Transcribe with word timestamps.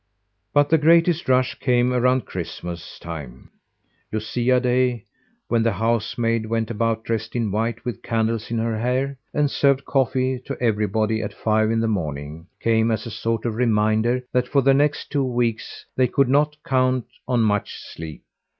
But 0.51 0.69
the 0.69 0.79
greatest 0.79 1.29
rush 1.29 1.59
came 1.59 1.93
around 1.93 2.25
Christmas 2.25 2.97
time. 2.97 3.51
Lucia 4.11 4.59
Day 4.59 5.05
when 5.47 5.61
the 5.61 5.73
housemaid 5.73 6.47
went 6.47 6.71
about 6.71 7.03
dressed 7.03 7.35
in 7.35 7.51
white, 7.51 7.85
with 7.85 8.01
candles 8.01 8.49
in 8.49 8.57
her 8.57 8.79
hair, 8.79 9.19
and 9.31 9.51
served 9.51 9.85
coffee 9.85 10.39
to 10.47 10.57
everybody 10.59 11.21
at 11.21 11.35
five 11.35 11.69
in 11.69 11.81
the 11.81 11.87
morning 11.87 12.47
came 12.59 12.89
as 12.89 13.05
a 13.05 13.11
sort 13.11 13.45
of 13.45 13.53
reminder 13.53 14.23
that 14.33 14.47
for 14.47 14.63
the 14.63 14.73
next 14.73 15.11
two 15.11 15.23
weeks 15.23 15.85
they 15.95 16.07
could 16.07 16.29
not 16.29 16.55
count 16.65 17.05
on 17.27 17.43
much 17.43 17.75
sleep. 17.75 18.23